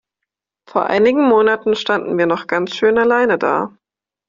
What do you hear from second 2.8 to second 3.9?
alleine da.